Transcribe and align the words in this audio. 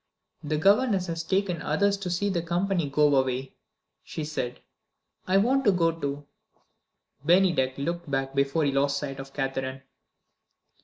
"The 0.43 0.57
governess 0.57 1.05
has 1.05 1.21
taken 1.23 1.59
the 1.59 1.67
others 1.67 1.95
to 1.97 2.09
see 2.09 2.29
the 2.31 2.41
company 2.41 2.89
go 2.89 3.15
away," 3.15 3.53
she 4.03 4.25
said; 4.25 4.59
"I 5.27 5.37
want 5.37 5.63
to 5.65 5.71
go 5.71 5.91
too." 5.91 6.25
Bennydeck 7.23 7.77
looked 7.77 8.09
back 8.09 8.33
before 8.33 8.63
he 8.65 8.71
lost 8.71 8.97
sight 8.97 9.19
of 9.19 9.31
Catherine. 9.31 9.83